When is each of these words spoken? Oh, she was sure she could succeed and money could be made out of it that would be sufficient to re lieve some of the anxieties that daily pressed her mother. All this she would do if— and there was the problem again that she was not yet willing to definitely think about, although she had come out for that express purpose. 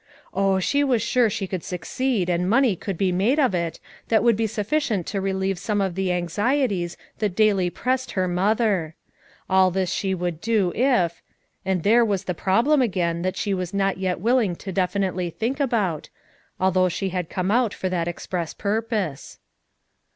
Oh, 0.33 0.59
she 0.59 0.83
was 0.83 1.03
sure 1.03 1.29
she 1.29 1.45
could 1.45 1.63
succeed 1.63 2.27
and 2.27 2.49
money 2.49 2.75
could 2.75 2.97
be 2.97 3.11
made 3.11 3.37
out 3.37 3.45
of 3.49 3.53
it 3.53 3.79
that 4.07 4.23
would 4.23 4.35
be 4.35 4.47
sufficient 4.47 5.05
to 5.05 5.21
re 5.21 5.31
lieve 5.31 5.59
some 5.59 5.79
of 5.79 5.93
the 5.93 6.11
anxieties 6.11 6.97
that 7.19 7.35
daily 7.35 7.69
pressed 7.69 8.13
her 8.13 8.27
mother. 8.27 8.95
All 9.47 9.69
this 9.69 9.91
she 9.91 10.15
would 10.15 10.41
do 10.41 10.73
if— 10.73 11.21
and 11.67 11.83
there 11.83 12.03
was 12.03 12.23
the 12.23 12.33
problem 12.33 12.81
again 12.81 13.21
that 13.21 13.37
she 13.37 13.53
was 13.53 13.75
not 13.75 13.99
yet 13.99 14.19
willing 14.19 14.55
to 14.55 14.71
definitely 14.71 15.29
think 15.29 15.59
about, 15.59 16.09
although 16.59 16.89
she 16.89 17.09
had 17.09 17.29
come 17.29 17.51
out 17.51 17.71
for 17.71 17.87
that 17.87 18.07
express 18.07 18.55
purpose. 18.55 19.37